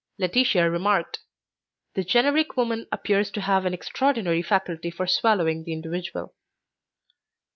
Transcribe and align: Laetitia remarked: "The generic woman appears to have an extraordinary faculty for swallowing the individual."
Laetitia 0.17 0.67
remarked: 0.67 1.19
"The 1.93 2.03
generic 2.03 2.57
woman 2.57 2.87
appears 2.91 3.29
to 3.29 3.41
have 3.41 3.65
an 3.67 3.73
extraordinary 3.75 4.41
faculty 4.41 4.89
for 4.89 5.05
swallowing 5.05 5.63
the 5.63 5.73
individual." 5.73 6.33